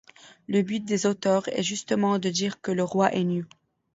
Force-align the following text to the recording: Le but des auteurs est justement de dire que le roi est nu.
Le 0.47 0.63
but 0.63 0.79
des 0.83 1.05
auteurs 1.05 1.47
est 1.49 1.61
justement 1.61 2.17
de 2.17 2.29
dire 2.31 2.59
que 2.59 2.71
le 2.71 2.83
roi 2.83 3.13
est 3.13 3.23
nu. 3.23 3.45